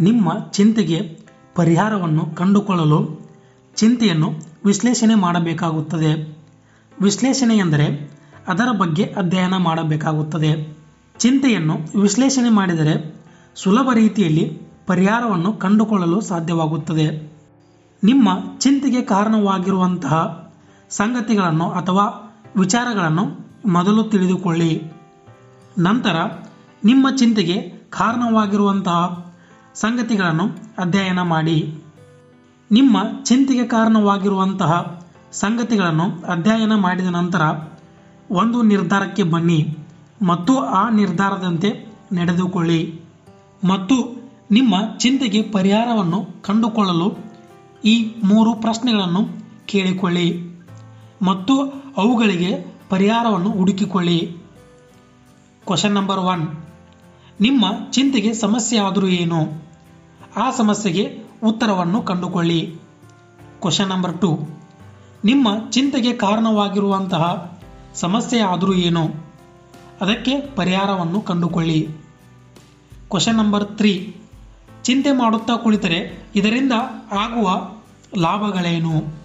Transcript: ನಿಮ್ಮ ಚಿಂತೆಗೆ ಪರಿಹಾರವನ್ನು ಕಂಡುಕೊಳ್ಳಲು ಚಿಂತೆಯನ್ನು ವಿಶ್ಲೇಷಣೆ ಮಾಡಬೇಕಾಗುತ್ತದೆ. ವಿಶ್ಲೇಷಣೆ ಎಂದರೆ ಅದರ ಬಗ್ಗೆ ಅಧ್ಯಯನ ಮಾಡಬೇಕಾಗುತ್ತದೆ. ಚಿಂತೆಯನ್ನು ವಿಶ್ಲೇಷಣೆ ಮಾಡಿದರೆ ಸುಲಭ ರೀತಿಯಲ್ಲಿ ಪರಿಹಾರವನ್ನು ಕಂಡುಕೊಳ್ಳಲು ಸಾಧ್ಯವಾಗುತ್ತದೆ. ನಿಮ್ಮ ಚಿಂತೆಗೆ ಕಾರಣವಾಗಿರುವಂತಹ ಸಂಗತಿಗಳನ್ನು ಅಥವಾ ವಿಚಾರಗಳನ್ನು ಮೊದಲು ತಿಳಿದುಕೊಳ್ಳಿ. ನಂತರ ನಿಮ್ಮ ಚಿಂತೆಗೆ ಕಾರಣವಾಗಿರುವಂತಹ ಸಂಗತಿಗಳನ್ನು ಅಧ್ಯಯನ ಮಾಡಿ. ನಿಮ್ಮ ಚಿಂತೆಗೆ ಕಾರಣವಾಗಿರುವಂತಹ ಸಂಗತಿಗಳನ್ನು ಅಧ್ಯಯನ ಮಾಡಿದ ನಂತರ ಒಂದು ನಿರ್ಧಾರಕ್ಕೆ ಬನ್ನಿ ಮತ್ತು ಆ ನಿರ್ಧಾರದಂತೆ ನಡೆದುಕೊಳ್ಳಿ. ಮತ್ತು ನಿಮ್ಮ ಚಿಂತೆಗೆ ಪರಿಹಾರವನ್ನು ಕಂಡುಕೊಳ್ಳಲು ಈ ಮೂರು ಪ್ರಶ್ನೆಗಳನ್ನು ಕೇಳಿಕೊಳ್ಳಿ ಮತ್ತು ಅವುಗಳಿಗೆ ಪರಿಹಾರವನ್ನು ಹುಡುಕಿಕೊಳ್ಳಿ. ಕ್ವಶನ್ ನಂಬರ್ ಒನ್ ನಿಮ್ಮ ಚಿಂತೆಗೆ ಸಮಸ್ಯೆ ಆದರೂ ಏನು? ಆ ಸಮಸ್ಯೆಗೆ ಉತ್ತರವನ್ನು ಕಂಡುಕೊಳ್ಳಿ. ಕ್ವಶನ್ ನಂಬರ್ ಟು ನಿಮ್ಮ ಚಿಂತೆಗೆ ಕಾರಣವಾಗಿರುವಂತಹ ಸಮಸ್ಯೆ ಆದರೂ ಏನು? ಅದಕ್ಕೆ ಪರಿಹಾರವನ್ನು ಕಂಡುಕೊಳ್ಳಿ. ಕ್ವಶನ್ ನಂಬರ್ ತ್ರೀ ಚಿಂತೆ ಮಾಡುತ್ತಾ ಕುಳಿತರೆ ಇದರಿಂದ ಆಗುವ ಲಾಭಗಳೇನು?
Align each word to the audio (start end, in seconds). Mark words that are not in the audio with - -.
ನಿಮ್ಮ 0.00 0.48
ಚಿಂತೆಗೆ 0.50 1.18
ಪರಿಹಾರವನ್ನು 1.54 2.26
ಕಂಡುಕೊಳ್ಳಲು 2.26 3.30
ಚಿಂತೆಯನ್ನು 3.76 4.28
ವಿಶ್ಲೇಷಣೆ 4.64 5.14
ಮಾಡಬೇಕಾಗುತ್ತದೆ. 5.14 6.38
ವಿಶ್ಲೇಷಣೆ 7.02 7.56
ಎಂದರೆ 7.56 8.10
ಅದರ 8.48 8.76
ಬಗ್ಗೆ 8.78 9.04
ಅಧ್ಯಯನ 9.04 9.56
ಮಾಡಬೇಕಾಗುತ್ತದೆ. 9.56 10.76
ಚಿಂತೆಯನ್ನು 11.18 12.00
ವಿಶ್ಲೇಷಣೆ 12.00 12.48
ಮಾಡಿದರೆ 12.48 12.94
ಸುಲಭ 13.54 13.88
ರೀತಿಯಲ್ಲಿ 13.94 14.58
ಪರಿಹಾರವನ್ನು 14.86 15.52
ಕಂಡುಕೊಳ್ಳಲು 15.52 16.20
ಸಾಧ್ಯವಾಗುತ್ತದೆ. 16.20 17.32
ನಿಮ್ಮ 18.04 18.28
ಚಿಂತೆಗೆ 18.58 19.02
ಕಾರಣವಾಗಿರುವಂತಹ 19.02 20.14
ಸಂಗತಿಗಳನ್ನು 20.90 21.70
ಅಥವಾ 21.70 22.04
ವಿಚಾರಗಳನ್ನು 22.56 23.24
ಮೊದಲು 23.68 24.02
ತಿಳಿದುಕೊಳ್ಳಿ. 24.02 24.92
ನಂತರ 25.78 26.16
ನಿಮ್ಮ 26.84 27.06
ಚಿಂತೆಗೆ 27.16 27.56
ಕಾರಣವಾಗಿರುವಂತಹ 27.90 29.29
ಸಂಗತಿಗಳನ್ನು 29.80 30.44
ಅಧ್ಯಯನ 30.78 31.22
ಮಾಡಿ. 31.22 31.84
ನಿಮ್ಮ 32.70 32.96
ಚಿಂತೆಗೆ 33.24 33.66
ಕಾರಣವಾಗಿರುವಂತಹ 33.66 35.02
ಸಂಗತಿಗಳನ್ನು 35.32 36.04
ಅಧ್ಯಯನ 36.04 36.74
ಮಾಡಿದ 36.74 37.06
ನಂತರ 37.06 37.40
ಒಂದು 38.30 38.62
ನಿರ್ಧಾರಕ್ಕೆ 38.62 39.22
ಬನ್ನಿ 39.22 39.78
ಮತ್ತು 40.26 40.58
ಆ 40.58 40.90
ನಿರ್ಧಾರದಂತೆ 40.90 41.86
ನಡೆದುಕೊಳ್ಳಿ. 42.12 43.00
ಮತ್ತು 43.68 44.22
ನಿಮ್ಮ 44.50 44.74
ಚಿಂತೆಗೆ 44.98 45.42
ಪರಿಹಾರವನ್ನು 45.42 46.42
ಕಂಡುಕೊಳ್ಳಲು 46.42 47.18
ಈ 47.84 48.14
ಮೂರು 48.24 48.54
ಪ್ರಶ್ನೆಗಳನ್ನು 48.54 49.22
ಕೇಳಿಕೊಳ್ಳಿ 49.66 50.28
ಮತ್ತು 51.22 51.54
ಅವುಗಳಿಗೆ 51.96 52.74
ಪರಿಹಾರವನ್ನು 52.88 53.50
ಹುಡುಕಿಕೊಳ್ಳಿ. 53.50 54.36
ಕ್ವಶನ್ 55.66 55.94
ನಂಬರ್ 55.94 56.18
ಒನ್ 56.18 56.48
ನಿಮ್ಮ 57.40 57.64
ಚಿಂತೆಗೆ 57.90 58.34
ಸಮಸ್ಯೆ 58.34 58.78
ಆದರೂ 58.78 59.06
ಏನು? 59.06 59.69
ಆ 60.36 60.50
ಸಮಸ್ಯೆಗೆ 60.50 61.24
ಉತ್ತರವನ್ನು 61.44 62.02
ಕಂಡುಕೊಳ್ಳಿ. 62.02 62.76
ಕ್ವಶನ್ 63.60 63.88
ನಂಬರ್ 63.88 64.20
ಟು 64.20 64.48
ನಿಮ್ಮ 65.24 65.70
ಚಿಂತೆಗೆ 65.70 66.12
ಕಾರಣವಾಗಿರುವಂತಹ 66.12 67.56
ಸಮಸ್ಯೆ 67.94 68.40
ಆದರೂ 68.40 68.74
ಏನು? 68.74 69.08
ಅದಕ್ಕೆ 70.00 70.40
ಪರಿಹಾರವನ್ನು 70.40 71.20
ಕಂಡುಕೊಳ್ಳಿ. 71.20 71.88
ಕ್ವಶನ್ 73.10 73.36
ನಂಬರ್ 73.36 73.64
ತ್ರೀ 73.64 74.16
ಚಿಂತೆ 74.82 75.12
ಮಾಡುತ್ತಾ 75.12 75.56
ಕುಳಿತರೆ 75.56 76.28
ಇದರಿಂದ 76.34 76.72
ಆಗುವ 77.12 77.70
ಲಾಭಗಳೇನು? 78.18 79.20